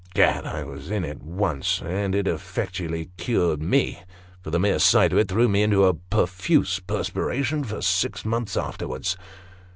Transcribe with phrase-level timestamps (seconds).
[0.15, 4.01] 'Gad, I was in it once, and it effectually cured me,
[4.41, 8.57] for the mere sight of it threw me into a profuse perspiration for six months
[8.57, 9.15] afterwards."